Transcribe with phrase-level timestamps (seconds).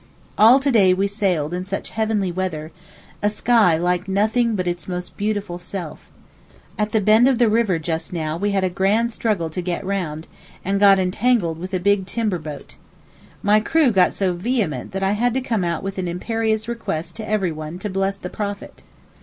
[0.35, 5.15] All to day we sailed in such heavenly weather—a sky like nothing but its most
[5.15, 6.09] beautiful self.
[6.75, 9.85] At the bend of the river just now we had a grand struggle to get
[9.85, 10.27] round,
[10.65, 12.77] and got entangled with a big timber boat.
[13.43, 17.15] My crew got so vehement that I had to come out with an imperious request
[17.17, 18.81] to everyone to bless the Prophet.